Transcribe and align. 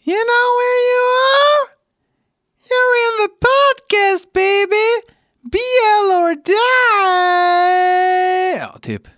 You 0.00 0.14
know 0.14 0.54
where 0.56 0.80
you 0.90 1.02
are? 1.26 1.74
You're 2.70 2.96
in 3.06 3.14
the 3.24 3.30
podcast 3.46 4.32
baby! 4.32 4.88
BL 5.42 6.12
or 6.12 6.34
die! 6.36 6.54
Ja, 8.58 8.78
typ. 8.80 9.08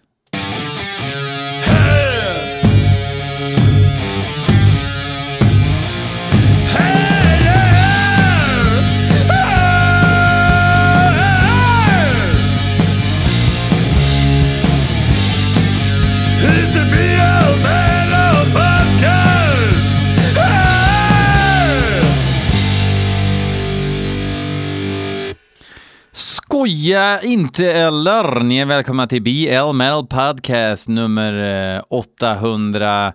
Skoja 26.80 27.22
inte 27.22 27.72
eller! 27.72 28.40
Ni 28.40 28.58
är 28.58 28.64
välkomna 28.64 29.06
till 29.06 29.22
BL 29.22 29.72
Metal 29.72 30.06
Podcast 30.06 30.88
nummer 30.88 31.32
eh, 31.76 31.82
880... 31.88 33.14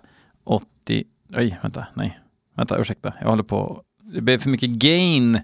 Oj, 1.36 1.58
vänta, 1.62 1.86
nej. 1.94 2.18
Vänta, 2.56 2.78
ursäkta. 2.78 3.12
Jag 3.20 3.28
håller 3.28 3.42
på... 3.42 3.82
Det 4.02 4.20
blev 4.20 4.38
för 4.38 4.50
mycket 4.50 4.70
gain. 4.70 5.40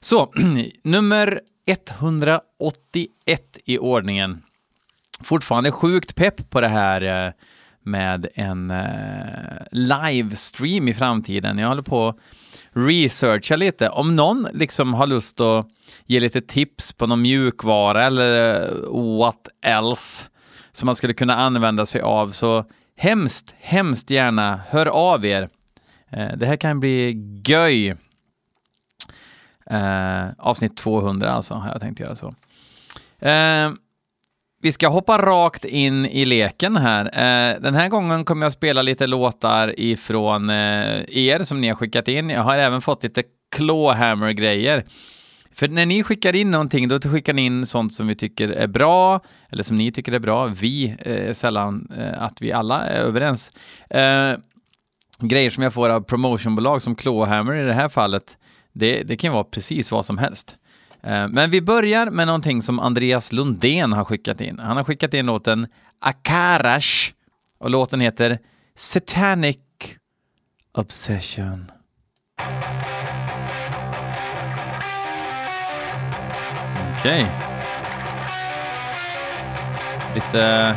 Så, 0.00 0.32
nummer 0.82 1.40
181 1.66 3.58
i 3.64 3.78
ordningen. 3.78 4.42
Fortfarande 5.20 5.70
sjukt 5.70 6.14
pepp 6.14 6.50
på 6.50 6.60
det 6.60 6.68
här 6.68 7.26
eh, 7.26 7.32
med 7.84 8.26
en 8.34 8.70
eh, 8.70 9.62
livestream 9.70 10.88
i 10.88 10.94
framtiden. 10.94 11.58
Jag 11.58 11.68
håller 11.68 11.82
på 11.82 12.08
att 12.08 12.16
researcha 12.72 13.56
lite. 13.56 13.88
Om 13.88 14.16
någon 14.16 14.48
liksom 14.52 14.94
har 14.94 15.06
lust 15.06 15.40
att 15.40 15.66
ge 16.06 16.20
lite 16.20 16.40
tips 16.40 16.92
på 16.92 17.06
någon 17.06 17.22
mjukvara 17.22 18.04
eller 18.06 18.54
eh, 18.54 19.18
what 19.18 19.48
else 19.66 20.26
som 20.72 20.86
man 20.86 20.94
skulle 20.94 21.14
kunna 21.14 21.36
använda 21.36 21.86
sig 21.86 22.00
av 22.00 22.30
så 22.30 22.64
hemskt, 22.96 23.54
hemskt 23.60 24.10
gärna 24.10 24.60
hör 24.68 24.86
av 24.86 25.24
er. 25.24 25.48
Eh, 26.10 26.36
Det 26.36 26.46
här 26.46 26.56
kan 26.56 26.80
bli 26.80 27.14
göj. 27.46 27.94
Eh, 29.70 30.28
avsnitt 30.38 30.76
200 30.76 31.32
alltså, 31.32 31.54
har 31.54 31.68
jag 31.72 31.80
tänkt 31.80 32.00
göra 32.00 32.16
så. 32.16 32.34
Eh, 33.28 33.70
vi 34.64 34.72
ska 34.72 34.88
hoppa 34.88 35.18
rakt 35.18 35.64
in 35.64 36.06
i 36.06 36.24
leken 36.24 36.76
här. 36.76 37.04
Eh, 37.04 37.60
den 37.60 37.74
här 37.74 37.88
gången 37.88 38.24
kommer 38.24 38.46
jag 38.46 38.52
spela 38.52 38.82
lite 38.82 39.06
låtar 39.06 39.80
ifrån 39.80 40.50
eh, 40.50 41.04
er 41.08 41.44
som 41.44 41.60
ni 41.60 41.68
har 41.68 41.74
skickat 41.74 42.08
in. 42.08 42.30
Jag 42.30 42.42
har 42.42 42.56
även 42.56 42.80
fått 42.82 43.02
lite 43.02 43.22
Clawhammer-grejer. 43.56 44.84
För 45.54 45.68
när 45.68 45.86
ni 45.86 46.02
skickar 46.02 46.36
in 46.36 46.50
någonting, 46.50 46.88
då 46.88 47.00
skickar 47.00 47.32
ni 47.32 47.44
in 47.44 47.66
sånt 47.66 47.92
som 47.92 48.06
vi 48.06 48.14
tycker 48.14 48.48
är 48.48 48.66
bra, 48.66 49.20
eller 49.50 49.62
som 49.62 49.76
ni 49.76 49.92
tycker 49.92 50.12
är 50.12 50.18
bra. 50.18 50.46
Vi 50.46 50.96
eh, 50.98 51.28
är 51.28 51.34
sällan 51.34 51.92
att 52.18 52.42
vi 52.42 52.52
alla 52.52 52.86
är 52.86 53.00
överens. 53.00 53.50
Grejer 55.20 55.50
som 55.50 55.62
jag 55.62 55.74
får 55.74 55.88
av 55.88 56.00
promotionbolag 56.00 56.82
som 56.82 56.96
Clawhammer 56.96 57.54
i 57.54 57.66
det 57.66 57.74
här 57.74 57.88
fallet, 57.88 58.36
det, 58.72 59.02
det 59.02 59.16
kan 59.16 59.32
vara 59.32 59.44
precis 59.44 59.90
vad 59.90 60.06
som 60.06 60.18
helst. 60.18 60.56
Eh, 61.06 61.28
men 61.28 61.50
vi 61.50 61.60
börjar 61.60 62.10
med 62.10 62.26
någonting 62.26 62.62
som 62.62 62.80
Andreas 62.80 63.32
Lundén 63.32 63.92
har 63.92 64.04
skickat 64.04 64.40
in. 64.40 64.58
Han 64.58 64.76
har 64.76 64.84
skickat 64.84 65.14
in 65.14 65.26
låten 65.26 65.66
Akarash 66.00 67.12
och 67.58 67.70
låten 67.70 68.00
heter 68.00 68.38
Satanic 68.76 69.58
Obsession. 70.72 71.70
Okej. 76.98 77.26
Lite... 80.14 80.74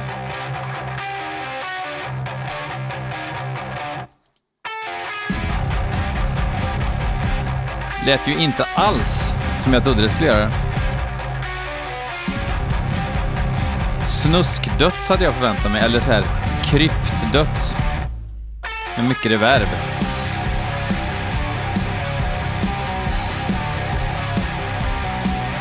Lät 8.05 8.27
ju 8.27 8.37
inte 8.37 8.63
alls 8.75 9.36
som 9.67 9.73
jag 9.73 9.83
trodde 9.83 10.01
det 10.01 10.09
skulle 10.09 10.27
göra. 10.27 10.51
Snuskdöds 14.05 15.09
hade 15.09 15.23
jag 15.23 15.33
förväntat 15.33 15.71
mig, 15.71 15.81
eller 15.81 15.99
så 15.99 16.11
här 16.11 16.23
kryptdöds. 16.63 17.75
Med 18.97 19.05
mycket 19.05 19.31
reverb. 19.31 19.67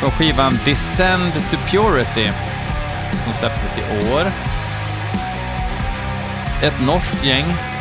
Från 0.00 0.10
skivan 0.10 0.58
Descend 0.64 1.32
to 1.50 1.56
Purity 1.56 2.30
som 3.24 3.32
släpptes 3.32 3.78
i 3.78 4.12
år. 4.12 4.32
Ett 6.62 6.86
norskt 6.86 7.24
gäng. 7.24 7.75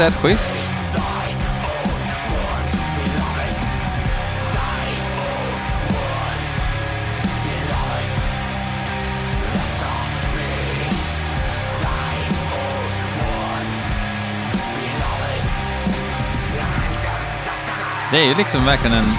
Rätt 0.00 0.16
schysst. 0.16 0.54
Det 18.12 18.18
är 18.18 18.24
ju 18.24 18.34
liksom 18.34 18.64
verkligen 18.64 18.96
en 18.96 19.12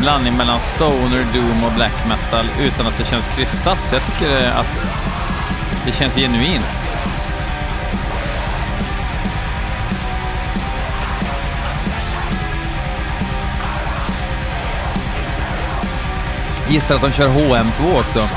blandning 0.00 0.36
mellan 0.36 0.60
stoner, 0.60 1.26
doom 1.34 1.64
och 1.64 1.72
black 1.72 2.06
metal 2.08 2.46
utan 2.60 2.86
att 2.86 2.98
det 2.98 3.04
känns 3.04 3.26
krystat. 3.26 3.78
Jag 3.92 4.02
tycker 4.04 4.50
att 4.50 4.84
det 5.86 5.92
känns 5.92 6.14
genuint. 6.14 6.87
Gissar 16.70 16.94
att 16.94 17.02
de 17.02 17.12
kör 17.12 17.28
HM2 17.28 17.98
också. 18.00 18.28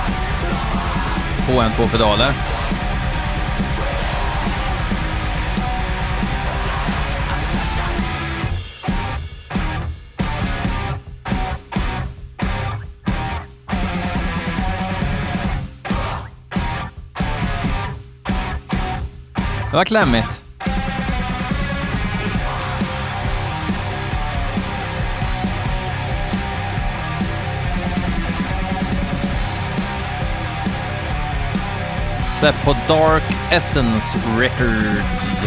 HM2-pedaler. 1.47 2.33
Det 19.71 19.77
var 19.77 19.85
klämmigt. 19.85 20.40
Släpp 32.41 32.63
på 32.65 32.75
Dark 32.87 33.23
Essence 33.51 34.17
Records. 34.37 35.41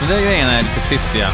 De 0.00 0.06
där 0.06 0.20
grejerna 0.20 0.52
är 0.52 0.62
lite 0.62 0.80
fiffiga. 0.80 1.28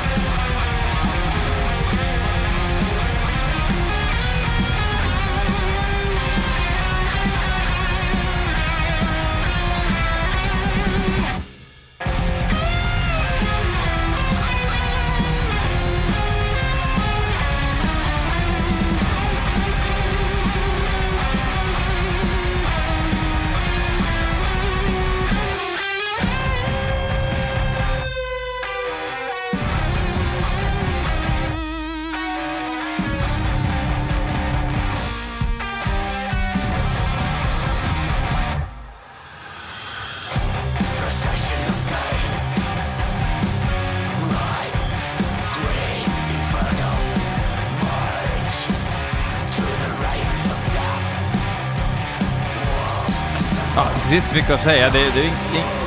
Finns 54.06 54.16
inte 54.16 54.28
så 54.28 54.34
mycket 54.34 54.50
att 54.50 54.60
säga. 54.60 54.90
Det, 54.90 54.98
det 54.98 55.20
är 55.20 55.32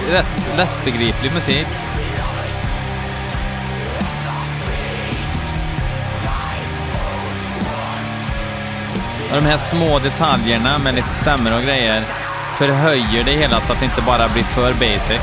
en 0.08 0.12
rätt 0.12 0.58
lättbegriplig 0.58 1.34
musik. 1.34 1.68
Och 9.30 9.36
de 9.36 9.46
här 9.46 9.58
små 9.58 10.00
detaljerna 10.00 10.78
med 10.78 10.96
lite 10.96 11.14
stämmor 11.14 11.54
och 11.54 11.62
grejer 11.62 12.04
förhöjer 12.58 13.24
det 13.24 13.32
hela 13.32 13.62
så 13.62 13.74
att 13.74 13.80
det 13.80 13.86
inte 13.86 14.02
bara 14.02 14.30
blir 14.30 14.44
för 14.44 14.74
basic. 14.74 15.22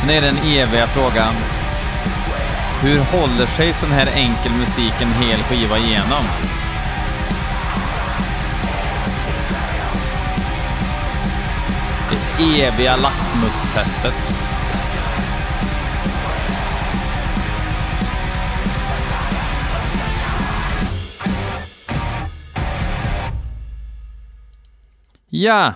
Sen 0.00 0.10
är 0.10 0.20
den 0.20 0.36
eviga 0.36 0.86
frågan. 0.86 1.34
Hur 2.82 2.98
håller 2.98 3.46
sig 3.46 3.72
sån 3.72 3.90
här 3.90 4.06
enkel 4.14 4.52
musik 4.52 4.94
en 5.00 5.12
hel 5.12 5.38
skiva 5.42 5.78
igenom? 5.78 6.24
Eviga 12.38 12.96
lackmustestet. 12.96 14.34
Ja. 25.28 25.74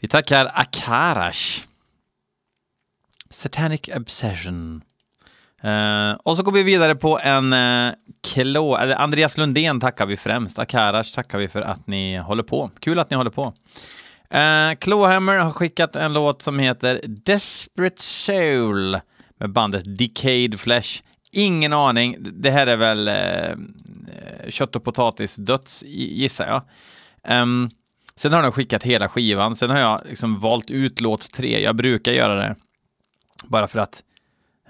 Vi 0.00 0.08
tackar 0.08 0.50
Akarash. 0.54 1.60
Satanic 3.30 3.88
Obsession. 3.96 4.82
Uh, 5.64 6.12
och 6.12 6.36
så 6.36 6.42
går 6.42 6.52
vi 6.52 6.62
vidare 6.62 6.94
på 6.94 7.18
en 7.22 7.52
eh, 7.52 7.88
uh, 7.88 7.94
klå... 8.34 8.76
Eller 8.76 8.96
Andreas 8.96 9.38
Lundén 9.38 9.80
tackar 9.80 10.06
vi 10.06 10.16
främst. 10.16 10.58
Akarash 10.58 11.14
tackar 11.14 11.38
vi 11.38 11.48
för 11.48 11.62
att 11.62 11.86
ni 11.86 12.18
håller 12.18 12.42
på. 12.42 12.70
Kul 12.80 12.98
att 12.98 13.10
ni 13.10 13.16
håller 13.16 13.30
på. 13.30 13.52
Uh, 14.34 14.74
Clawhammer 14.74 15.36
har 15.36 15.50
skickat 15.50 15.96
en 15.96 16.12
låt 16.12 16.42
som 16.42 16.58
heter 16.58 17.00
Desperate 17.06 18.02
Soul 18.02 18.98
med 19.38 19.52
bandet 19.52 19.98
Decayed 19.98 20.60
Flesh. 20.60 21.02
Ingen 21.32 21.72
aning. 21.72 22.16
Det 22.20 22.50
här 22.50 22.66
är 22.66 22.76
väl 22.76 23.08
uh, 23.08 24.50
kött 24.50 24.76
och 24.76 24.84
potatis 24.84 25.36
döds, 25.36 25.82
gissar 25.86 26.48
jag. 26.48 26.62
Um, 27.42 27.70
sen 28.16 28.32
har 28.32 28.42
de 28.42 28.52
skickat 28.52 28.82
hela 28.82 29.08
skivan. 29.08 29.54
Sen 29.54 29.70
har 29.70 29.78
jag 29.78 30.00
liksom 30.08 30.40
valt 30.40 30.70
ut 30.70 31.00
låt 31.00 31.32
tre. 31.32 31.62
Jag 31.62 31.76
brukar 31.76 32.12
göra 32.12 32.34
det. 32.34 32.56
Bara 33.44 33.68
för 33.68 33.78
att 33.78 34.02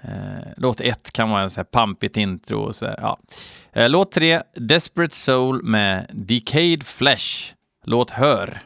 uh, 0.05 0.51
låt 0.57 0.81
ett 0.81 1.11
kan 1.11 1.29
vara 1.29 1.41
en 1.41 1.49
så 1.49 1.59
här 1.59 1.63
pampigt 1.63 2.17
intro. 2.17 2.59
Och 2.59 2.75
så 2.75 2.85
här, 2.85 2.97
ja. 3.01 3.87
låt 3.87 4.11
tre, 4.11 4.41
Desperate 4.55 5.15
Soul 5.15 5.63
med 5.63 6.09
Decayed 6.13 6.83
Flesh. 6.83 7.53
Låt 7.85 8.09
hör. 8.09 8.61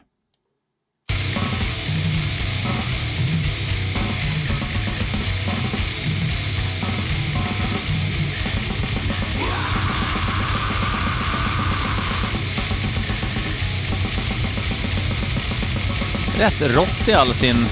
Rätt 16.38 16.62
rått 16.62 17.08
i 17.08 17.12
all 17.12 17.34
sin 17.34 17.66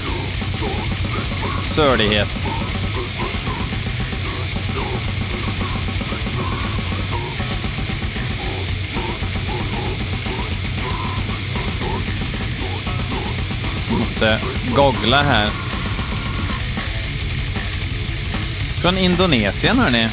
sörlighet. 1.63 2.35
Måste 13.99 14.39
googla 14.75 15.21
här. 15.21 15.49
Från 18.81 18.97
Indonesien 18.97 19.79
hörni. 19.79 20.09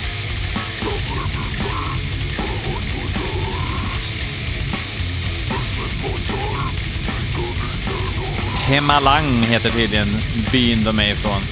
Hemalang 8.72 9.42
heter 9.42 9.70
tydligen 9.70 10.08
byn 10.52 10.84
de 10.84 10.98
är 10.98 11.12
ifrån. 11.12 11.42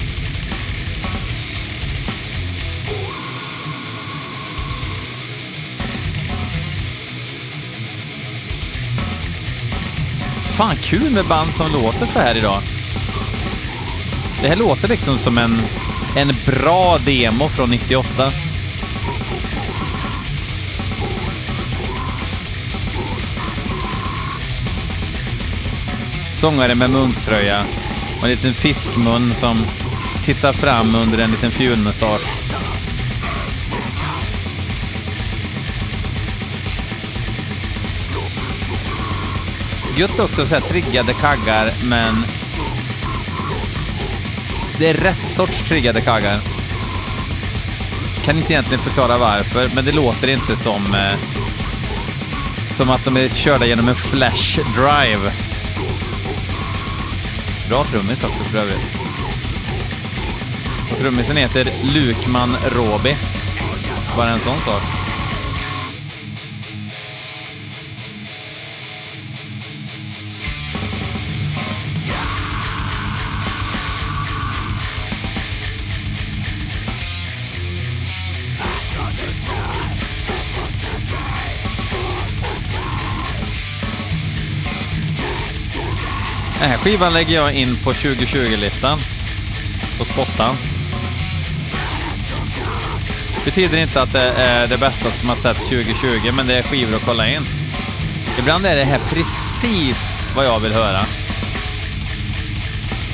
Fan 10.50 10.76
kul 10.76 11.10
med 11.10 11.24
band 11.26 11.54
som 11.54 11.72
låter 11.72 12.06
så 12.06 12.18
här 12.18 12.36
idag. 12.36 12.62
Det 14.42 14.48
här 14.48 14.56
låter 14.56 14.88
liksom 14.88 15.18
som 15.18 15.38
en, 15.38 15.60
en 16.16 16.32
bra 16.46 16.98
demo 16.98 17.48
från 17.48 17.70
98. 17.70 18.32
Sångare 26.40 26.74
med 26.74 26.90
munktröja 26.90 27.62
och 28.18 28.24
en 28.24 28.30
liten 28.30 28.54
fiskmun 28.54 29.34
som 29.34 29.64
tittar 30.24 30.52
fram 30.52 30.94
under 30.94 31.18
en 31.18 31.30
liten 31.30 31.50
fjunmustasch. 31.50 32.22
Gött 39.96 40.20
också 40.20 40.46
så 40.46 40.54
här 40.54 40.60
triggade 40.60 41.12
kaggar, 41.12 41.70
men 41.84 42.24
det 44.78 44.86
är 44.88 44.94
rätt 44.94 45.28
sorts 45.28 45.62
triggade 45.62 46.00
kaggar. 46.00 46.40
Kan 48.24 48.36
inte 48.36 48.52
egentligen 48.52 48.84
förklara 48.84 49.18
varför, 49.18 49.70
men 49.74 49.84
det 49.84 49.92
låter 49.92 50.28
inte 50.28 50.56
som 50.56 50.94
eh, 50.94 51.18
som 52.68 52.90
att 52.90 53.04
de 53.04 53.16
är 53.16 53.28
körda 53.28 53.66
genom 53.66 53.88
en 53.88 53.94
flash 53.94 54.60
drive. 54.76 55.49
Bra 57.70 57.84
trummis 57.84 58.24
också 58.24 58.44
för 58.44 58.58
övrigt. 58.58 58.86
Och 60.92 60.98
trummisen 60.98 61.36
heter 61.36 61.72
Lukman 61.82 62.56
Robi. 62.70 63.16
Bara 64.16 64.30
en 64.30 64.40
sån 64.40 64.58
sak. 64.58 64.99
Den 86.60 86.70
här 86.70 86.78
skivan 86.78 87.12
lägger 87.12 87.34
jag 87.34 87.54
in 87.54 87.76
på 87.76 87.92
2020-listan. 87.92 88.98
På 89.98 90.04
spottan. 90.04 90.56
Betyder 93.44 93.78
inte 93.78 94.02
att 94.02 94.12
det 94.12 94.30
är 94.30 94.66
det 94.66 94.78
bästa 94.78 95.10
som 95.10 95.28
har 95.28 95.36
släppts 95.36 95.68
2020, 95.68 96.32
men 96.32 96.46
det 96.46 96.58
är 96.58 96.62
skivor 96.62 96.96
att 96.96 97.04
kolla 97.04 97.28
in. 97.28 97.42
Ibland 98.38 98.66
är 98.66 98.76
det 98.76 98.84
här 98.84 99.00
precis 99.10 100.20
vad 100.36 100.46
jag 100.46 100.60
vill 100.60 100.72
höra. 100.72 101.04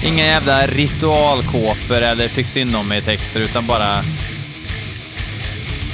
Inga 0.04 0.24
jävla 0.24 0.66
ritualkåpor 0.66 2.02
eller 2.02 2.28
tyck 2.28 2.48
synd 2.48 2.76
om 2.76 2.88
mig 2.88 3.02
texter, 3.02 3.40
utan 3.40 3.66
bara 3.66 4.04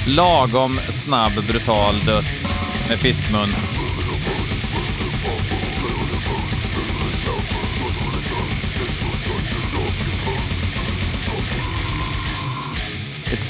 lagom 0.07 0.79
snabb, 0.89 1.33
brutal 1.47 1.99
döds 2.05 2.57
med 2.89 2.99
fiskmun. 2.99 3.55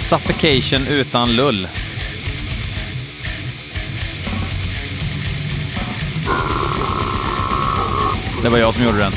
Suffocation 0.04 0.88
utan 0.88 1.36
lull. 1.36 1.68
Det 8.44 8.50
var 8.50 8.58
jag 8.58 8.74
som 8.74 8.84
gjorde 8.84 8.98
den. 8.98 9.14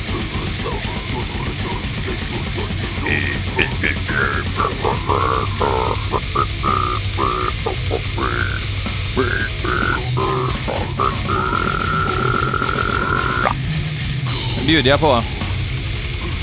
bjuder 14.66 14.90
jag 14.90 15.00
på. 15.00 15.22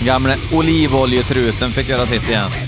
Gamle 0.06 0.36
olivoljetruten 0.54 1.72
fick 1.72 1.90
göra 1.90 2.06
sitt 2.08 2.30
igen. 2.30 2.63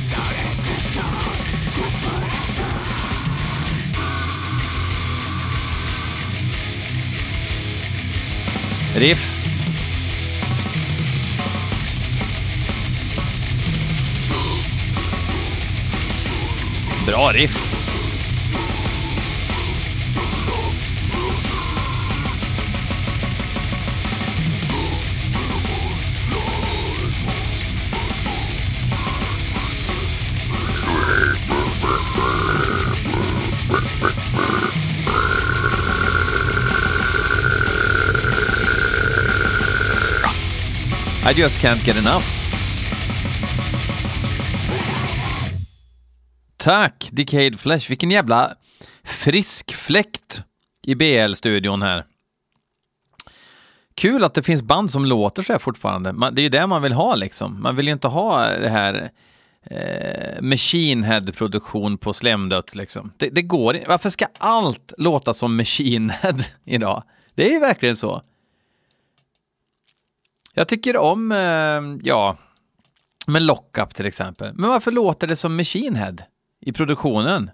Riff. 8.98 9.20
Bra 17.06 17.30
riff. 17.32 17.64
Just 41.38 41.62
can't 41.62 41.88
get 41.88 41.98
enough. 41.98 42.24
Tack, 46.58 47.10
Decade 47.12 47.58
Flesh. 47.58 47.89
Vilken 47.89 48.12
jävla 48.12 48.51
frisk 49.04 49.74
fläkt 49.74 50.44
i 50.84 50.96
BL-studion 50.96 51.82
här. 51.82 52.06
Kul 53.96 54.24
att 54.24 54.34
det 54.34 54.44
finns 54.44 54.62
band 54.62 54.92
som 54.92 55.06
låter 55.06 55.44
så 55.44 55.51
här 55.51 55.60
fortfarande. 55.60 56.13
Man, 56.13 56.36
det 56.36 56.42
är 56.42 56.44
ju 56.44 56.50
det 56.50 56.68
man 56.68 56.82
vill 56.82 56.94
ha 56.94 57.15
liksom. 57.15 57.62
Man 57.62 57.75
vill 57.75 57.88
ju 57.88 57.94
inte 57.94 58.08
ha 58.08 58.48
det 58.48 58.70
här 58.70 59.10
eh, 59.63 60.42
Machine 60.42 61.04
Head-produktion 61.04 61.98
på 61.98 62.13
slemdöds 62.13 62.75
liksom. 62.75 63.12
Det, 63.18 63.30
det 63.30 63.42
går 63.42 63.75
inte. 63.75 63.88
Varför 63.88 64.10
ska 64.10 64.25
allt 64.38 64.94
låta 64.98 65.34
som 65.34 65.56
Machine 65.56 66.10
Head 66.10 66.38
idag? 66.65 67.04
Det 67.36 67.48
är 67.48 67.54
ju 67.54 67.60
verkligen 67.60 67.96
så. 67.96 68.22
Jag 70.58 70.68
tycker 70.68 70.98
om, 70.98 71.32
eh, 71.32 72.08
ja, 72.08 72.38
med 73.28 73.42
Lockup 73.42 73.96
till 73.96 74.06
exempel. 74.06 74.54
Men 74.54 74.70
varför 74.70 74.92
låter 74.92 75.28
det 75.28 75.36
som 75.36 75.56
Machine 75.56 75.96
Head 75.96 76.16
i 76.62 76.72
produktionen? 76.72 77.52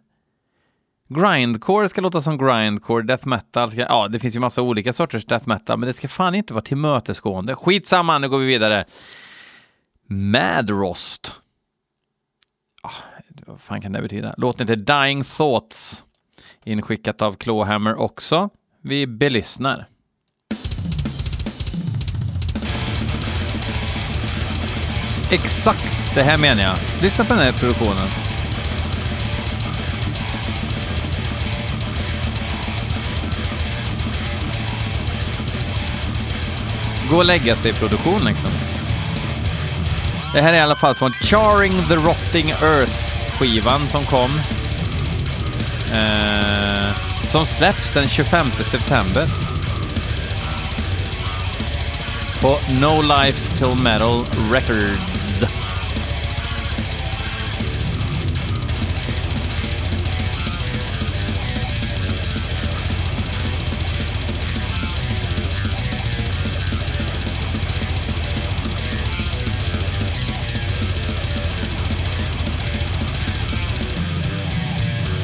Grindcore 1.10 1.89
ska 1.89 2.01
låta 2.01 2.22
som 2.22 2.38
grindcore, 2.38 3.03
death 3.03 3.27
metal, 3.27 3.72
ska, 3.72 3.81
ja 3.81 4.08
det 4.08 4.20
finns 4.20 4.36
ju 4.36 4.39
massa 4.39 4.62
olika 4.62 4.93
sorters 4.93 5.25
death 5.25 5.48
metal, 5.48 5.79
men 5.79 5.88
det 5.88 5.93
ska 5.93 6.08
fan 6.08 6.36
inte 6.36 6.53
vara 6.53 6.63
tillmötesgående. 6.63 7.55
Skitsamma, 7.55 8.17
nu 8.17 8.29
går 8.29 8.39
vi 8.39 8.46
vidare. 8.46 8.86
Madrost. 10.08 11.34
Ah, 12.84 12.91
vad 13.46 13.62
fan 13.62 13.81
kan 13.81 13.91
det 13.91 14.01
betyda? 14.01 14.36
Låten 14.38 14.67
heter 14.67 15.03
Dying 15.03 15.24
Thoughts. 15.24 16.03
Inskickat 16.63 17.22
av 17.22 17.36
Clawhammer 17.36 17.96
också. 17.96 18.50
Vi 18.81 19.08
belyssnar. 19.08 19.88
Exakt 25.31 26.15
det 26.15 26.21
här 26.23 26.38
menar 26.38 26.63
jag. 26.63 26.75
Lyssna 27.01 27.25
på 27.25 27.33
den 27.33 27.43
här 27.43 27.51
produktionen. 27.51 28.07
Gå 37.09 37.17
och 37.17 37.25
lägga 37.25 37.55
sig 37.55 37.71
i 37.71 37.73
produktion 37.73 38.25
liksom. 38.25 38.50
Det 40.33 40.41
här 40.41 40.53
är 40.53 40.57
i 40.57 40.61
alla 40.61 40.75
fall 40.75 40.95
från 40.95 41.13
Charring 41.13 41.85
the 41.88 41.95
Rotting 41.95 42.50
Earth-skivan 42.50 43.88
som 43.88 44.03
kom. 44.03 44.31
Eh, 45.93 46.95
som 47.31 47.45
släpps 47.45 47.93
den 47.93 48.07
25 48.07 48.51
september. 48.51 49.50
På 52.41 52.57
No 52.79 53.01
Life 53.01 53.57
Till 53.57 53.83
Metal 53.83 54.25
Records. 54.51 55.43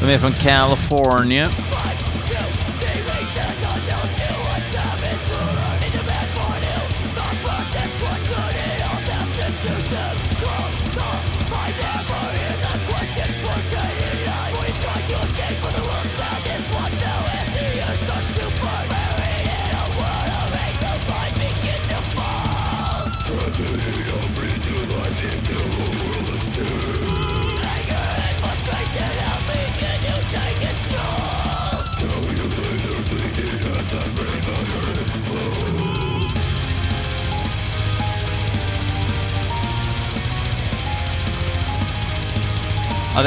De 0.01 0.13
är 0.13 0.19
från 0.19 0.33
California. 0.33 1.47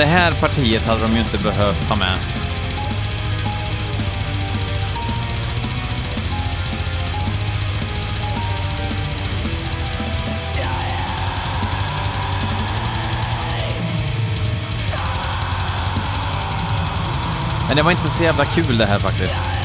Det 0.00 0.06
här 0.06 0.32
partiet 0.32 0.86
hade 0.86 1.00
de 1.00 1.12
ju 1.12 1.20
inte 1.20 1.38
behövt 1.38 1.88
ta 1.88 1.96
med. 1.96 2.18
Men 17.68 17.76
det 17.76 17.82
var 17.82 17.90
inte 17.90 18.08
så 18.08 18.22
jävla 18.22 18.44
kul 18.44 18.78
det 18.78 18.86
här 18.86 18.98
faktiskt. 18.98 19.59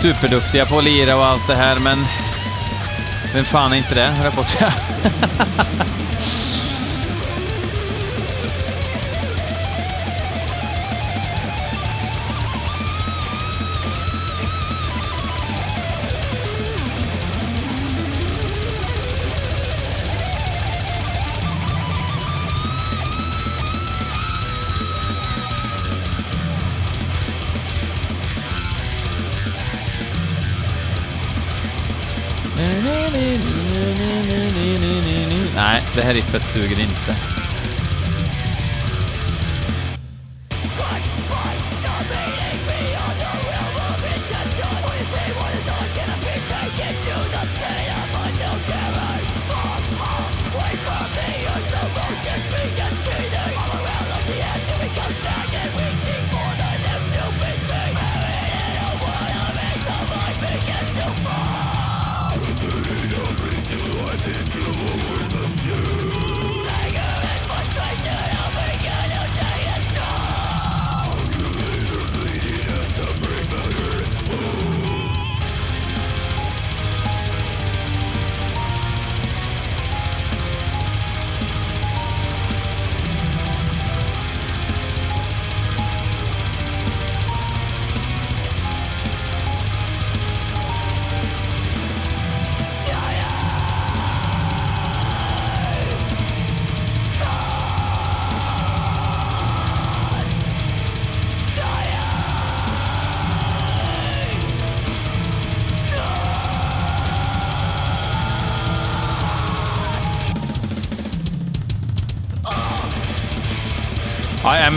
Superduktiga 0.00 0.66
på 0.66 0.78
att 0.78 0.84
lira 0.84 1.16
och 1.16 1.26
allt 1.26 1.46
det 1.46 1.56
här, 1.56 1.78
men 1.78 2.06
vem 3.34 3.44
fan 3.44 3.72
är 3.72 3.76
inte 3.76 3.94
det, 3.94 4.06
höll 4.06 4.24
jag 4.24 4.34
på 4.34 4.40
att 4.40 4.46
säga. 4.46 4.72
här 36.10 36.14
riffet 36.14 36.54
duger 36.54 36.80
inte. 36.80 37.29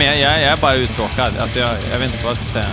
Men 0.03 0.19
jag, 0.19 0.31
är 0.31 0.33
jag, 0.33 0.41
jag 0.41 0.57
är 0.57 0.62
bara 0.62 0.75
uttråkad. 0.75 1.38
Alltså, 1.38 1.60
jag, 1.60 1.69
jag 1.91 2.00
vet 2.00 2.12
inte 2.12 2.24
vad 2.24 2.31
jag 2.31 2.38
ska 2.38 2.45
säga. 2.45 2.69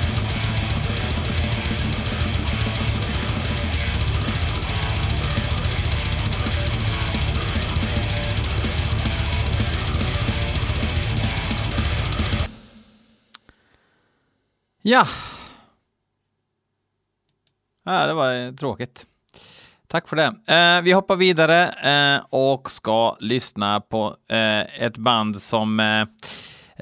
Ja. 14.82 15.06
ja. 17.84 18.06
Det 18.06 18.12
var 18.12 18.34
eh, 18.34 18.52
tråkigt. 18.52 19.06
Tack 19.86 20.08
för 20.08 20.16
det. 20.16 20.54
Eh, 20.54 20.82
vi 20.82 20.92
hoppar 20.92 21.16
vidare 21.16 21.68
eh, 21.68 22.24
och 22.30 22.70
ska 22.70 23.16
lyssna 23.20 23.80
på 23.80 24.16
eh, 24.28 24.82
ett 24.82 24.96
band 24.96 25.42
som 25.42 25.80
eh, 25.80 26.04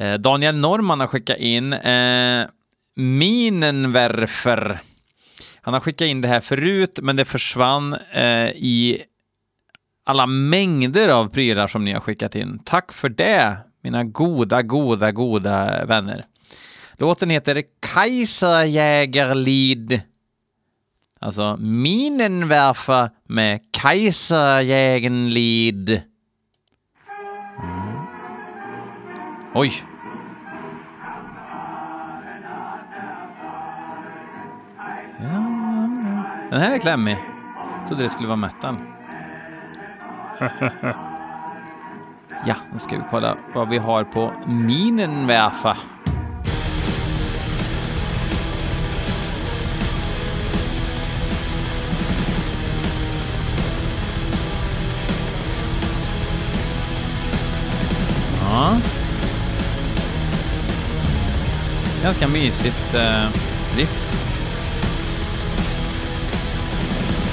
Eh, 0.00 0.14
Daniel 0.14 0.56
Norman 0.56 1.00
har 1.00 1.06
skickat 1.06 1.38
in. 1.38 1.72
Eh, 1.72 2.46
Minenwerfer. 2.96 4.80
Han 5.60 5.74
har 5.74 5.80
skickat 5.80 6.06
in 6.06 6.20
det 6.20 6.28
här 6.28 6.40
förut, 6.40 6.98
men 7.02 7.16
det 7.16 7.24
försvann 7.24 7.96
eh, 8.12 8.48
i 8.48 9.02
alla 10.06 10.26
mängder 10.26 11.08
av 11.08 11.28
prylar 11.28 11.66
som 11.66 11.84
ni 11.84 11.92
har 11.92 12.00
skickat 12.00 12.34
in. 12.34 12.58
Tack 12.64 12.92
för 12.92 13.08
det, 13.08 13.56
mina 13.82 14.04
goda, 14.04 14.62
goda, 14.62 15.12
goda 15.12 15.84
vänner. 15.84 16.24
Låten 16.96 17.30
heter 17.30 17.62
Kaiserjägerlied. 17.80 20.00
Alltså 21.20 21.56
Minenwerfer 21.56 23.10
med 23.28 23.60
Kaiserjägenlied. 23.72 26.02
Oj. 29.54 29.72
Den 36.50 36.60
här 36.60 36.74
är 36.74 36.78
klämmig. 36.78 37.18
Jag 37.78 37.86
trodde 37.88 38.02
det 38.02 38.08
skulle 38.08 38.28
vara 38.28 38.36
metal. 38.36 38.76
ja, 42.46 42.54
nu 42.72 42.78
ska 42.78 42.96
vi 42.96 43.02
kolla 43.10 43.36
vad 43.54 43.68
vi 43.68 43.78
har 43.78 44.04
på 44.04 44.32
Minenwerfer. 44.46 45.76
Ja. 58.40 58.97
Ganska 62.08 62.28
mysigt 62.28 62.94
eh, 62.94 63.28
riff. 63.76 64.02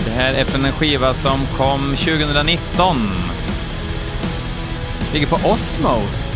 Det 0.06 0.12
här 0.12 0.34
är 0.34 0.46
från 0.46 0.66
en 0.66 0.72
skiva 0.72 1.14
som 1.14 1.40
kom 1.58 1.96
2019. 1.96 3.12
Ligger 5.14 5.28
på 5.28 5.36
Osmos. 5.36 6.32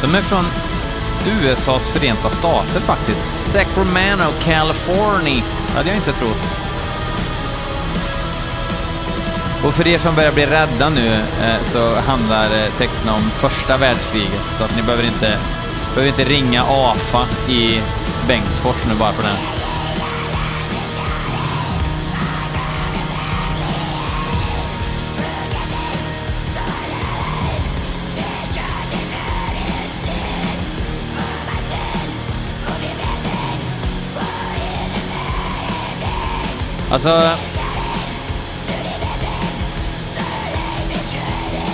De 0.00 0.14
är 0.14 0.20
från 0.20 0.44
USAs 1.26 1.88
förenta 1.88 2.30
stater 2.30 2.80
faktiskt. 2.80 3.24
Sacramento, 3.34 4.24
California. 4.40 5.42
hade 5.74 5.88
jag 5.88 5.96
inte 5.96 6.12
trott. 6.12 6.64
Och 9.64 9.74
för 9.74 9.86
er 9.86 9.98
som 9.98 10.14
börjar 10.14 10.32
bli 10.32 10.46
rädda 10.46 10.88
nu 10.88 11.14
eh, 11.42 11.62
så 11.62 11.94
handlar 11.94 12.44
eh, 12.44 12.72
texten 12.78 13.08
om 13.08 13.20
första 13.30 13.76
världskriget, 13.76 14.42
så 14.50 14.64
att 14.64 14.76
ni 14.76 14.82
behöver 14.82 15.04
inte, 15.04 15.38
behöver 15.94 16.20
inte 16.20 16.24
ringa 16.24 16.64
AFA 16.68 17.26
i 17.48 17.80
Bengtsfors 18.28 18.76
nu 18.88 18.94
bara 18.94 19.12
för 19.12 19.22
det. 19.22 19.53
Alltså... 36.94 37.08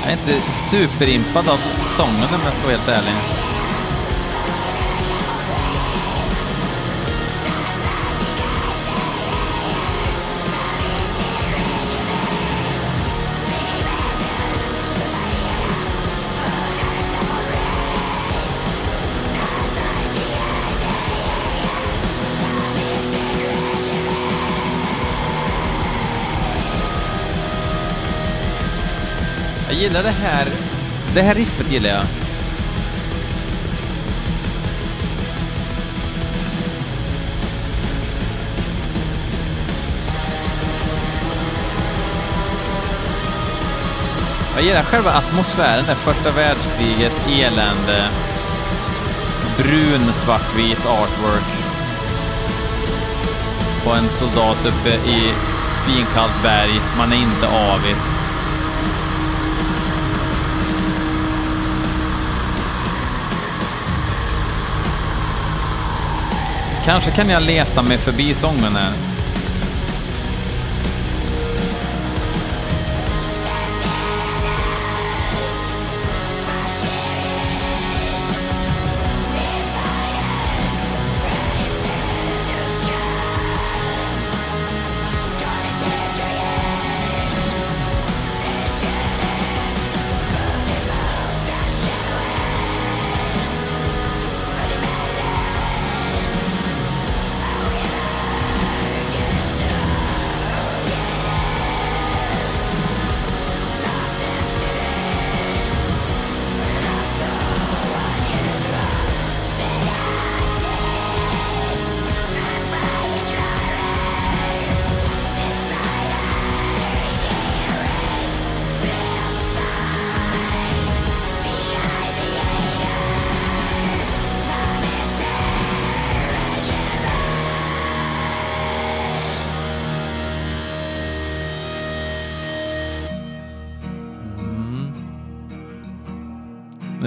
Jag 0.03 0.07
är 0.07 0.13
inte 0.13 0.53
superimpad 0.53 1.49
av 1.49 1.59
sången 1.89 2.35
om 2.35 2.41
jag 2.45 2.53
ska 2.53 2.63
vara 2.63 2.77
helt 2.77 2.89
ärlig. 2.89 3.40
Jag 29.71 29.79
gillar 29.79 30.03
det 30.03 30.11
här. 30.11 30.47
Det 31.15 31.23
här 31.23 31.35
riffet 31.35 31.73
gillar 31.73 31.89
jag. 31.89 32.05
Jag 44.55 44.65
gillar 44.65 44.83
själva 44.83 45.11
atmosfären 45.11 45.87
där, 45.87 45.95
första 45.95 46.31
världskriget, 46.31 47.13
elände, 47.29 48.09
brun 49.57 50.13
svartvit 50.13 50.87
artwork 50.87 51.51
på 53.85 53.91
en 53.91 54.09
soldat 54.09 54.67
uppe 54.67 54.91
i 54.91 55.33
svinkallt 55.77 56.43
berg. 56.43 56.81
Man 56.99 57.13
är 57.13 57.17
inte 57.17 57.47
avis. 57.47 58.20
Kanske 66.91 67.11
kan 67.11 67.31
jag 67.31 67.43
leta 67.43 67.83
mig 67.83 67.99
förbi 67.99 68.35
sången 68.35 68.77
här. 68.77 69.10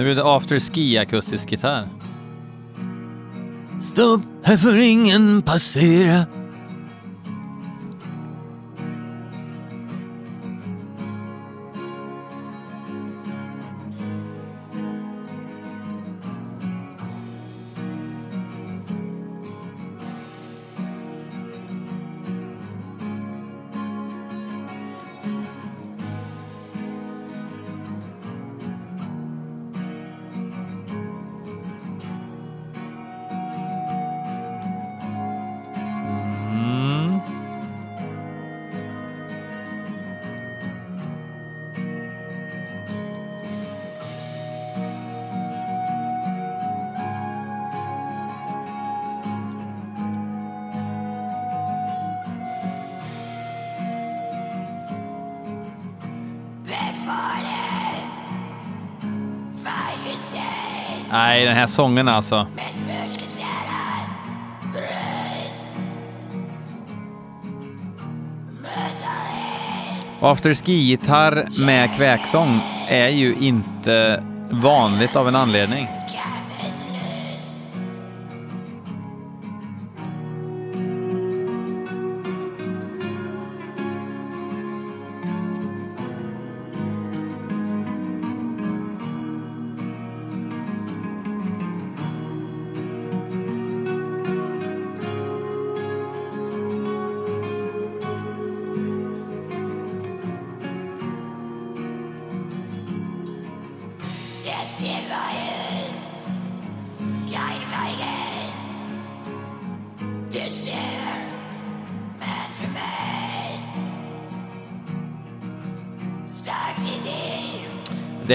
Nu 0.04 0.08
blir 0.08 0.16
det 0.16 0.24
after 0.24 0.60
ski 0.60 0.98
akustisk 0.98 1.50
gitarr. 1.50 1.88
Stopp, 3.82 4.20
här 4.42 4.56
får 4.56 4.76
ingen 4.76 5.42
passera. 5.42 6.26
Nej, 61.14 61.44
den 61.44 61.56
här 61.56 61.66
sången 61.66 62.08
alltså. 62.08 62.46
Afterski-gitarr 70.20 71.64
med 71.66 71.96
kväksång 71.96 72.60
är 72.88 73.08
ju 73.08 73.34
inte 73.40 74.24
vanligt 74.50 75.16
av 75.16 75.28
en 75.28 75.36
anledning. 75.36 75.88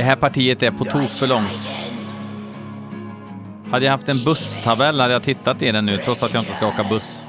Här 0.10 0.15
partiet 0.15 0.63
är 0.63 0.72
på 0.72 0.84
tok 0.84 1.10
för 1.10 1.28
långt. 1.28 1.69
Hade 3.72 3.86
jag 3.86 3.91
haft 3.91 4.10
en 4.10 4.24
busstabell 4.24 5.00
hade 5.00 5.13
jag 5.13 5.24
tittat 5.24 5.62
i 5.62 5.72
den 5.72 5.86
nu, 5.86 5.98
trots 5.98 6.24
att 6.24 6.34
jag 6.34 6.41
inte 6.41 6.54
ska 6.54 6.67
åka 6.67 6.84
buss. 6.84 7.24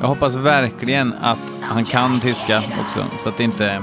Jag 0.00 0.08
hoppas 0.08 0.34
verkligen 0.34 1.14
att 1.20 1.54
han 1.60 1.84
kan 1.84 2.20
tyska 2.20 2.58
också, 2.58 3.04
så 3.20 3.28
att 3.28 3.36
det 3.36 3.44
inte 3.44 3.82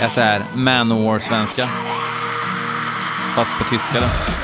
är 0.00 0.08
så 0.08 0.20
här 0.20 0.44
Manowar-svenska. 0.54 1.68
Fast 3.34 3.58
på 3.58 3.64
tyska 3.64 4.00
då. 4.00 4.39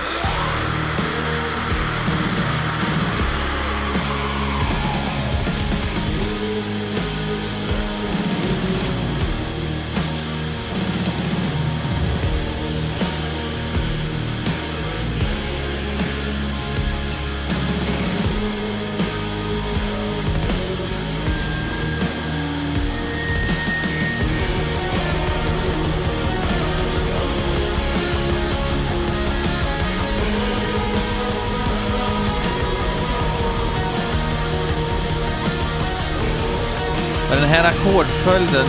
Följden 38.37 38.67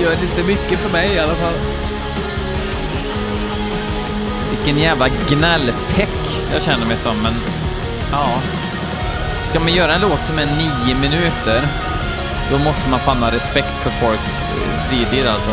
gör 0.00 0.12
inte 0.12 0.42
mycket 0.42 0.78
för 0.78 0.90
mig 0.92 1.14
i 1.14 1.18
alla 1.18 1.34
fall. 1.34 1.54
Vilken 4.50 4.78
jävla 4.78 5.08
gnällpeck 5.08 6.42
jag 6.52 6.62
känner 6.62 6.86
mig 6.86 6.96
som, 6.96 7.22
men 7.22 7.34
ja. 8.12 8.26
Ska 9.44 9.60
man 9.60 9.72
göra 9.72 9.94
en 9.94 10.00
låt 10.00 10.24
som 10.26 10.38
är 10.38 10.46
nio 10.46 10.94
minuter, 10.94 11.68
då 12.50 12.58
måste 12.58 12.90
man 12.90 13.00
fan 13.00 13.22
ha 13.22 13.30
respekt 13.30 13.78
för 13.78 13.90
folks 13.90 14.42
eh, 14.42 14.82
fritid 14.88 15.26
alltså. 15.26 15.50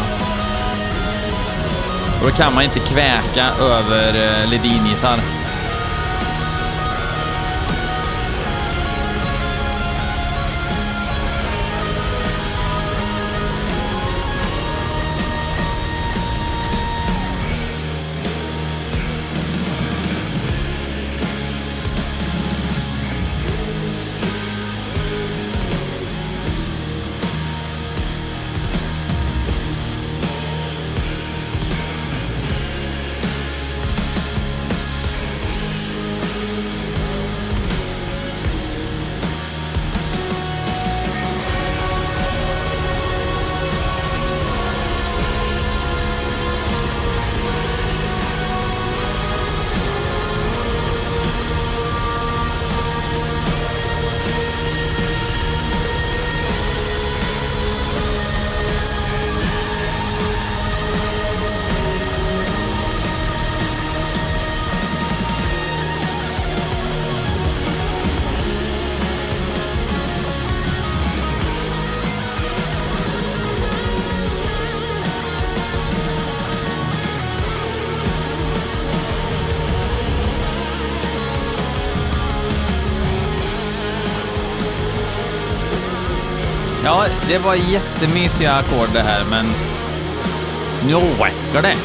Och 2.22 2.30
då 2.30 2.36
kan 2.36 2.54
man 2.54 2.64
inte 2.64 2.80
kväka 2.80 3.50
över 3.60 4.08
eh, 4.08 4.50
Ledin-gitarr. 4.50 5.39
Ja, 86.84 87.06
det 87.28 87.38
var 87.38 87.56
jättemysiga 87.56 88.54
ackord 88.54 88.90
det 88.94 89.02
här, 89.02 89.26
men 89.30 89.46
nu 90.88 90.94
räcker 90.94 91.62
det. 91.62 91.76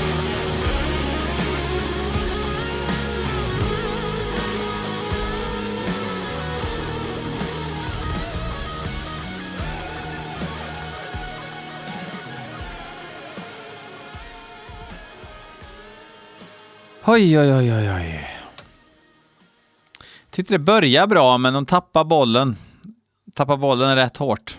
Oj, 17.07 17.39
oj, 17.39 17.55
oj, 17.55 17.73
oj, 17.75 17.91
oj. 17.93 18.31
Tyckte 20.31 20.55
det 20.55 20.59
började 20.59 21.07
bra, 21.07 21.39
men 21.39 21.55
de 21.55 21.67
tappar 21.67 22.05
bollen. 22.05 22.57
Tappar 23.35 23.57
bollen 23.57 23.97
rätt 23.97 24.17
hårt. 24.17 24.59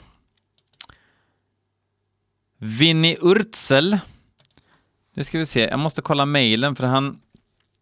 Vinny 2.57 3.17
Urtzel. 3.21 3.99
Nu 5.13 5.23
ska 5.23 5.39
vi 5.39 5.45
se, 5.45 5.59
jag 5.59 5.79
måste 5.79 6.01
kolla 6.01 6.25
mejlen 6.25 6.75
för 6.75 6.87
han 6.87 7.19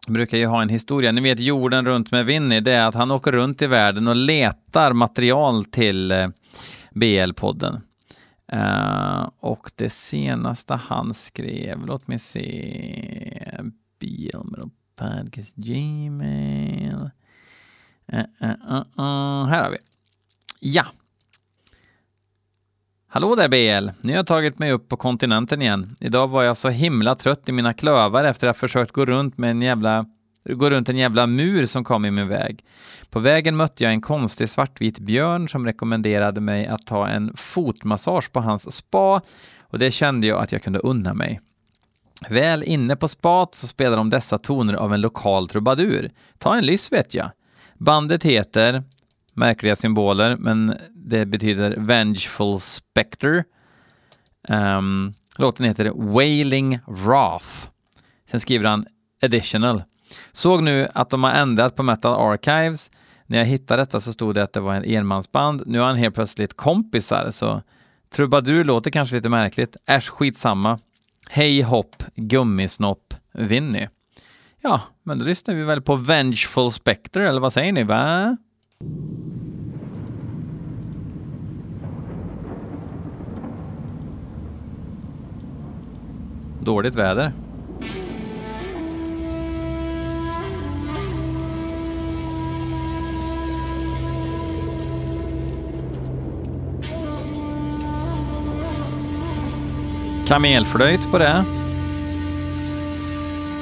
brukar 0.07 0.37
ju 0.37 0.45
ha 0.45 0.61
en 0.61 0.69
historia. 0.69 1.11
Ni 1.11 1.21
vet 1.21 1.39
jorden 1.39 1.85
runt 1.85 2.11
med 2.11 2.25
Vinny, 2.25 2.59
det 2.59 2.71
är 2.71 2.87
att 2.87 2.95
han 2.95 3.11
åker 3.11 3.31
runt 3.31 3.61
i 3.61 3.67
världen 3.67 4.07
och 4.07 4.15
letar 4.15 4.93
material 4.93 5.65
till 5.65 6.11
eh, 6.11 6.27
BL-podden. 6.91 7.81
Uh, 8.53 8.59
eh, 8.59 9.29
och 9.39 9.71
det 9.75 9.89
senaste 9.89 10.73
han 10.73 11.13
skrev, 11.13 11.85
låt 11.85 12.07
mig 12.07 12.19
se, 12.19 13.61
BL 13.99 14.37
Podcast 14.95 15.55
Gmail. 15.55 17.09
Uh, 18.13 18.19
uh, 18.41 19.45
här 19.45 19.63
har 19.63 19.69
vi. 19.69 19.77
Ja. 20.59 20.85
Hallå 23.13 23.35
där 23.35 23.49
BL! 23.49 23.91
Nu 24.01 24.11
har 24.11 24.17
jag 24.17 24.27
tagit 24.27 24.59
mig 24.59 24.71
upp 24.71 24.89
på 24.89 24.97
kontinenten 24.97 25.61
igen. 25.61 25.95
Idag 25.99 26.27
var 26.27 26.43
jag 26.43 26.57
så 26.57 26.69
himla 26.69 27.15
trött 27.15 27.49
i 27.49 27.51
mina 27.51 27.73
klövar 27.73 28.23
efter 28.23 28.47
att 28.47 28.55
ha 28.55 28.59
försökt 28.59 28.91
gå 28.91 29.05
runt 29.05 29.37
med 29.37 29.51
en 29.51 29.61
jävla 29.61 30.05
gå 30.49 30.69
runt 30.69 30.89
en 30.89 30.97
jävla 30.97 31.27
mur 31.27 31.65
som 31.65 31.83
kom 31.83 32.05
i 32.05 32.11
min 32.11 32.27
väg. 32.27 32.65
På 33.09 33.19
vägen 33.19 33.55
mötte 33.55 33.83
jag 33.83 33.93
en 33.93 34.01
konstig 34.01 34.49
svartvit 34.49 34.99
björn 34.99 35.49
som 35.49 35.65
rekommenderade 35.65 36.41
mig 36.41 36.67
att 36.67 36.85
ta 36.85 37.07
en 37.07 37.33
fotmassage 37.37 38.31
på 38.31 38.39
hans 38.39 38.75
spa 38.75 39.21
och 39.61 39.79
det 39.79 39.91
kände 39.91 40.27
jag 40.27 40.43
att 40.43 40.51
jag 40.51 40.63
kunde 40.63 40.79
unna 40.79 41.13
mig. 41.13 41.41
Väl 42.29 42.63
inne 42.63 42.95
på 42.95 43.07
spat 43.07 43.55
så 43.55 43.67
spelar 43.67 43.97
de 43.97 44.09
dessa 44.09 44.37
toner 44.37 44.73
av 44.73 44.93
en 44.93 45.01
lokal 45.01 45.47
trubadur. 45.47 46.11
Ta 46.37 46.55
en 46.55 46.65
lyss 46.65 46.91
vet 46.91 47.13
jag. 47.13 47.31
Bandet 47.77 48.23
heter, 48.23 48.83
märkliga 49.33 49.75
symboler, 49.75 50.37
men 50.39 50.75
det 51.03 51.25
betyder 51.25 51.75
Vengeful 51.77 52.59
Spectre. 52.59 53.43
Um, 54.49 55.13
låten 55.37 55.65
heter 55.65 55.91
Wailing 55.95 56.79
Wrath. 56.87 57.67
Sen 58.31 58.39
skriver 58.39 58.69
han 58.69 58.85
Additional. 59.21 59.83
Såg 60.31 60.63
nu 60.63 60.87
att 60.93 61.09
de 61.09 61.23
har 61.23 61.31
ändrat 61.31 61.75
på 61.75 61.83
Metal 61.83 62.33
Archives. 62.33 62.91
När 63.25 63.37
jag 63.37 63.45
hittade 63.45 63.81
detta 63.81 63.99
så 63.99 64.13
stod 64.13 64.35
det 64.35 64.43
att 64.43 64.53
det 64.53 64.59
var 64.59 64.73
en 64.73 64.83
enmansband. 64.83 65.63
Nu 65.65 65.79
har 65.79 65.85
han 65.85 65.95
helt 65.95 66.15
plötsligt 66.15 66.57
kompisar, 66.57 67.31
så 67.31 67.61
trubadur 68.15 68.63
låter 68.63 68.91
kanske 68.91 69.15
lite 69.15 69.29
märkligt. 69.29 69.77
Äsch, 69.87 70.09
skitsamma. 70.09 70.79
Hej 71.29 71.61
hopp, 71.61 72.03
gummisnopp, 72.15 73.13
Vinny. 73.33 73.87
Ja, 74.61 74.81
men 75.03 75.19
då 75.19 75.25
lyssnar 75.25 75.55
vi 75.55 75.63
väl 75.63 75.81
på 75.81 75.95
Vengeful 75.95 76.71
Spectre, 76.71 77.29
eller 77.29 77.41
vad 77.41 77.53
säger 77.53 77.71
ni, 77.71 77.83
va? 77.83 78.37
Dåligt 86.63 86.95
väder. 86.95 87.31
Kamelflöjt 100.27 101.11
på 101.11 101.17
det. 101.17 101.43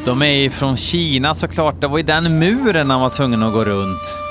De 0.05 0.21
är 0.21 0.25
ju 0.25 0.49
från 0.49 0.77
Kina 0.77 1.35
såklart. 1.35 1.81
Det 1.81 1.87
var 1.87 1.97
ju 1.97 2.03
den 2.03 2.39
muren 2.39 2.89
han 2.89 3.01
var 3.01 3.09
tvungen 3.09 3.43
att 3.43 3.53
gå 3.53 3.63
runt. 3.63 4.30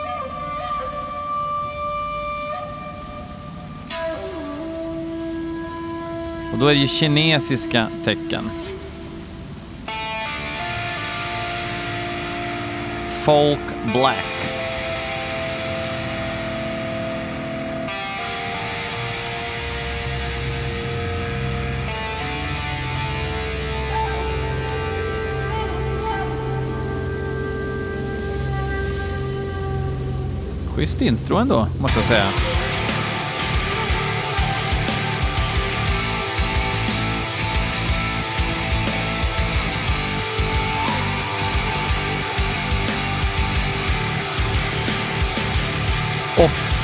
Då 6.60 6.66
är 6.66 6.74
det 6.74 6.80
ju 6.80 6.88
kinesiska 6.88 7.88
tecken. 8.04 8.50
Folk 13.24 13.58
Black. 13.94 14.16
Schysst 30.74 31.02
intro 31.02 31.36
ändå, 31.36 31.66
måste 31.80 31.98
jag 31.98 32.06
säga. 32.06 32.59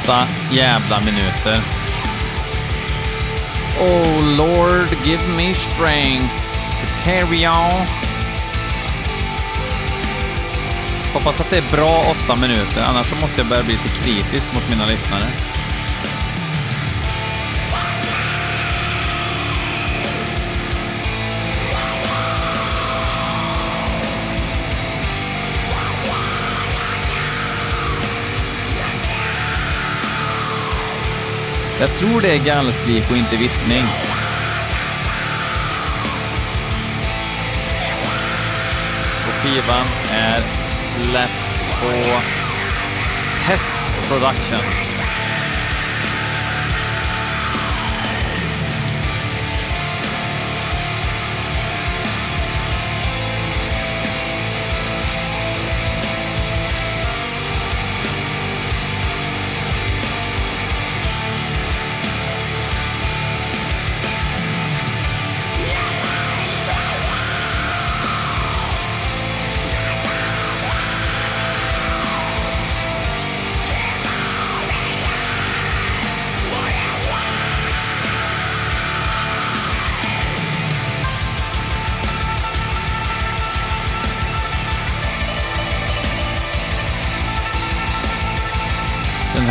Åtta 0.06 0.28
jävla 0.52 1.00
minuter. 1.00 1.60
Oh 3.80 4.24
Lord, 4.36 4.88
give 5.04 5.28
me 5.36 5.54
strength 5.54 6.34
to 6.80 7.04
carry 7.04 7.46
on. 7.46 7.86
Hoppas 11.12 11.40
att 11.40 11.50
det 11.50 11.58
är 11.58 11.70
bra 11.70 12.04
åtta 12.10 12.36
minuter, 12.36 12.84
annars 12.88 13.06
så 13.06 13.16
måste 13.16 13.40
jag 13.40 13.48
börja 13.48 13.62
bli 13.62 13.72
lite 13.72 13.88
kritisk 13.88 14.54
mot 14.54 14.68
mina 14.70 14.86
lyssnare. 14.86 15.55
Jag 31.80 31.94
tror 31.94 32.20
det 32.20 32.34
är 32.34 32.44
gallskrik 32.44 33.10
och 33.10 33.16
inte 33.16 33.36
viskning. 33.36 33.84
Och 39.26 39.34
skivan 39.42 39.86
är 40.10 40.42
släppt 40.66 41.80
på 41.80 42.20
Pest 43.46 44.08
Productions. 44.08 44.95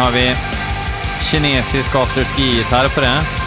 Har 0.06 0.12
vi 0.12 0.36
kinesisk 1.22 1.96
afterski-gitarr 1.96 2.90
på 2.96 3.02
det. 3.02 3.45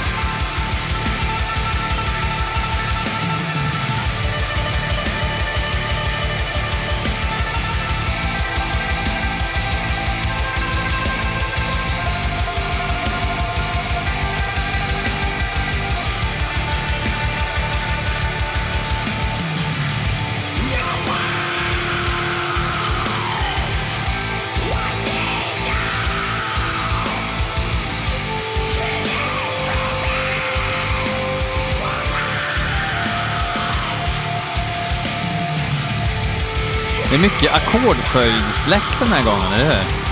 Det 37.11 37.15
är 37.15 37.21
mycket 37.21 37.55
ackordföljdsbläck 37.55 38.99
den 38.99 39.09
här 39.09 39.25
gången, 39.25 39.53
eller 39.53 39.65
hur? 39.65 40.08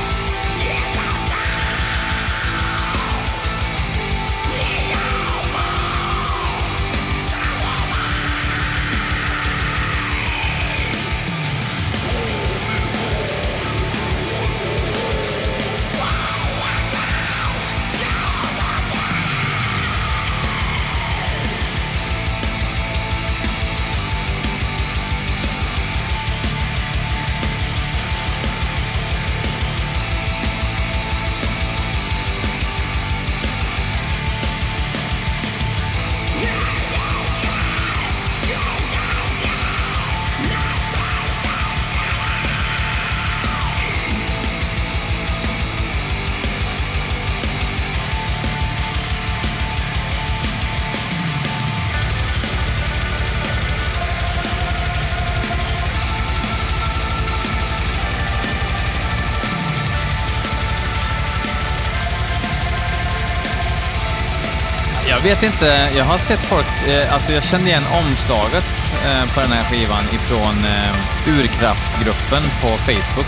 Vet 65.26 65.42
inte, 65.42 65.90
jag 65.96 66.04
har 66.04 66.18
sett 66.18 66.40
folk, 66.40 66.66
eh, 66.88 67.14
alltså 67.14 67.32
jag 67.32 67.44
kände 67.44 67.68
igen 67.68 67.86
omslaget 67.86 68.70
eh, 69.04 69.34
på 69.34 69.40
den 69.40 69.52
här 69.52 69.64
skivan 69.64 70.04
ifrån 70.12 70.64
eh, 70.64 71.38
Urkraftgruppen 71.38 72.42
på 72.60 72.68
Facebook. 72.68 73.26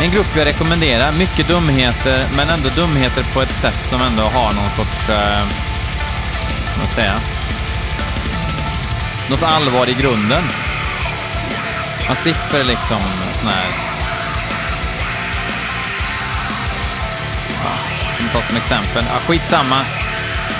En 0.00 0.10
grupp 0.10 0.36
jag 0.36 0.46
rekommenderar, 0.46 1.12
mycket 1.12 1.48
dumheter, 1.48 2.26
men 2.36 2.48
ändå 2.48 2.68
dumheter 2.68 3.24
på 3.34 3.42
ett 3.42 3.54
sätt 3.54 3.86
som 3.86 4.02
ändå 4.02 4.22
har 4.22 4.52
någon 4.52 4.70
sorts, 4.70 5.08
eh, 5.08 5.44
vad 6.60 6.68
ska 6.68 6.78
man 6.78 6.88
säga, 6.88 7.14
något 9.30 9.42
allvar 9.42 9.88
i 9.88 9.94
grunden. 9.94 10.42
Man 12.06 12.16
slipper 12.16 12.64
liksom 12.64 13.00
sån 13.32 13.48
här 13.48 13.66
ah, 17.64 18.08
ska 18.14 18.22
man 18.22 18.32
ta 18.32 18.42
som 18.42 18.56
exempel. 18.56 19.04
Ja, 19.08 19.18
skitsamma. 19.26 20.01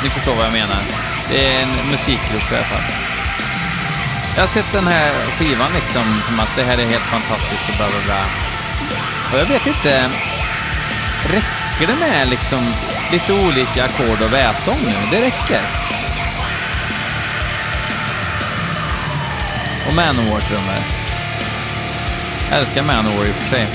Ni 0.02 0.08
förstår 0.08 0.34
vad 0.34 0.46
jag 0.46 0.52
menar. 0.52 0.82
Det 1.30 1.54
är 1.54 1.62
en 1.62 1.90
musikgrupp 1.90 2.52
i 2.52 2.54
alla 2.54 2.64
fall. 2.64 2.82
Jag 4.34 4.42
har 4.42 4.48
sett 4.48 4.72
den 4.72 4.86
här 4.86 5.12
skivan 5.38 5.72
liksom 5.74 6.20
som 6.26 6.40
att 6.40 6.56
det 6.56 6.62
här 6.62 6.78
är 6.78 6.86
helt 6.86 7.04
fantastiskt 7.04 7.68
och 7.68 7.76
bla 7.76 7.86
bla 7.88 8.00
bla. 8.04 8.24
Och 9.32 9.38
jag 9.38 9.46
vet 9.46 9.66
inte, 9.66 10.10
räcker 11.24 11.86
det 11.86 11.96
med 11.96 12.28
liksom 12.28 12.72
lite 13.12 13.32
olika 13.32 13.84
ackord 13.84 14.22
och 14.22 14.32
väsång 14.32 14.78
nu? 14.86 14.94
Det 15.10 15.20
räcker. 15.20 15.60
Och 19.86 19.94
Manowar-trummor. 19.94 20.82
Jag 22.50 22.58
älskar 22.58 22.82
Manowar 22.82 23.24
i 23.24 23.30
och 23.30 23.34
för 23.34 23.56
sig. 23.56 23.68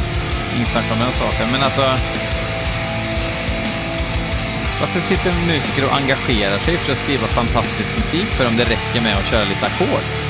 Inget 0.56 0.68
snack 0.68 0.86
om 0.92 1.00
den 1.00 1.12
saken, 1.12 1.52
men 1.52 1.64
alltså... 1.64 1.98
Varför 4.80 5.00
sitter 5.00 5.32
musiker 5.48 5.86
och 5.86 5.96
engagerar 5.96 6.60
sig 6.60 6.78
för 6.78 6.92
att 6.92 6.98
skriva 6.98 7.28
fantastisk 7.28 7.98
musik 7.98 8.26
för 8.26 8.48
om 8.48 8.58
det 8.58 8.64
räcker 8.64 9.02
med 9.02 9.18
att 9.18 9.26
köra 9.26 9.44
lite 9.44 9.66
ackord? 9.66 10.27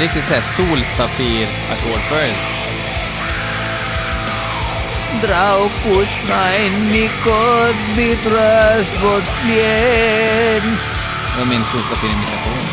Riktigt 0.00 0.24
såhär 0.24 0.42
solstafir-ackordföljd. 0.42 2.34
Draukus 5.22 6.18
mein 6.28 6.92
nikot 6.92 7.76
bitras 7.96 8.92
boslien. 9.02 10.62
Det 11.32 11.38
var 11.38 11.44
min 11.46 11.64
solstafir-imitation. 11.64 12.66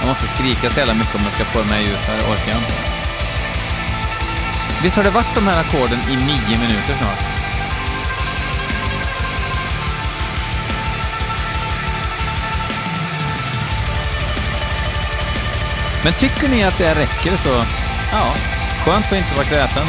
Jag 0.00 0.08
måste 0.08 0.26
skrika 0.26 0.70
så 0.70 0.78
jävla 0.78 0.94
mycket 0.94 1.14
om 1.14 1.20
jag 1.24 1.32
ska 1.32 1.44
få 1.44 1.64
med 1.64 1.82
ljus 1.82 2.06
här, 2.06 2.20
orkar 2.32 2.48
jag 2.48 2.58
inte. 2.58 2.72
Visst 4.82 4.96
har 4.96 5.04
det 5.04 5.10
varit 5.10 5.34
de 5.34 5.46
här 5.46 5.60
ackorden 5.60 5.98
i 6.10 6.16
nio 6.16 6.58
minuter 6.58 6.94
snart? 6.98 7.31
Men 16.04 16.12
tycker 16.12 16.48
ni 16.48 16.64
att 16.64 16.78
det 16.78 16.94
räcker 16.94 17.36
så, 17.36 17.64
ja, 18.12 18.34
skönt 18.84 19.06
att 19.06 19.12
inte 19.12 19.34
vara 19.34 19.44
kräsen. 19.44 19.86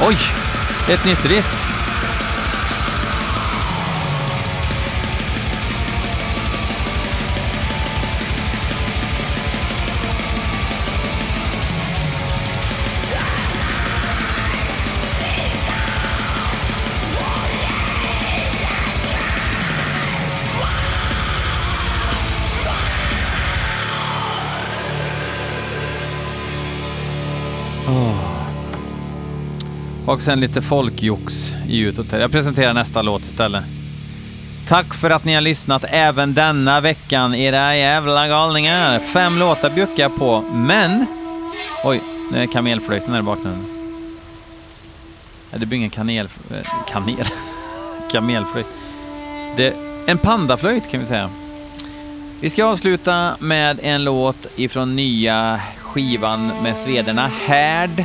Oj, 0.00 0.16
ett 0.88 1.04
nytt 1.04 1.24
riff. 1.24 1.63
Sen 30.24 30.40
lite 30.40 30.62
folkjox 30.62 31.52
i 31.68 31.76
Youtube. 31.76 32.18
Jag 32.18 32.32
presenterar 32.32 32.74
nästa 32.74 33.02
låt 33.02 33.22
istället. 33.22 33.64
Tack 34.68 34.94
för 34.94 35.10
att 35.10 35.24
ni 35.24 35.34
har 35.34 35.40
lyssnat 35.40 35.84
även 35.88 36.34
denna 36.34 36.80
veckan, 36.80 37.34
era 37.34 37.76
jävla 37.76 38.28
galningar. 38.28 38.98
Fem 38.98 39.38
låtar 39.38 39.70
bjuckar 39.70 40.02
jag 40.02 40.16
på, 40.16 40.44
men... 40.54 41.06
Oj, 41.84 42.00
nu 42.32 42.42
är 42.42 42.46
kamelflöjten 42.46 43.12
här 43.12 43.20
i 43.20 43.22
bakgrunden. 43.22 43.64
Nej, 45.50 45.60
det 45.60 45.66
blir 45.66 45.78
ingen 45.78 45.90
kanel... 45.90 46.28
Eh, 46.50 46.86
kanel? 46.88 47.26
Kamelflöjt. 48.10 48.66
Det, 49.56 49.76
en 50.06 50.18
pandaflöjt 50.18 50.90
kan 50.90 51.00
vi 51.00 51.06
säga. 51.06 51.30
Vi 52.40 52.50
ska 52.50 52.64
avsluta 52.64 53.36
med 53.38 53.78
en 53.82 54.04
låt 54.04 54.46
ifrån 54.56 54.96
nya 54.96 55.60
skivan 55.78 56.52
med 56.62 56.76
svederna 56.76 57.30
Härd. 57.46 58.04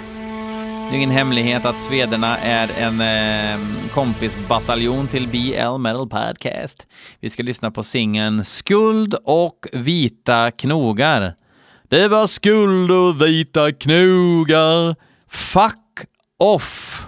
Det 0.90 0.96
är 0.96 0.98
ingen 0.98 1.12
hemlighet 1.12 1.66
att 1.66 1.82
Svederna 1.82 2.38
är 2.38 2.70
en 2.80 3.02
eh, 3.02 3.60
kompisbataljon 3.94 5.08
till 5.08 5.28
BL 5.28 5.78
Metal 5.78 6.10
Podcast. 6.10 6.88
Vi 7.20 7.30
ska 7.30 7.44
lyssna 7.44 7.72
på 7.72 7.84
singeln 7.84 8.46
Skuld 8.46 9.16
och 9.24 9.68
vita 9.74 10.52
knogar. 10.52 11.36
Det 11.90 12.08
var 12.08 12.28
skuld 12.28 12.92
och 12.92 13.22
vita 13.22 13.72
knogar. 13.72 14.96
Fuck 15.28 16.06
off! 16.40 17.08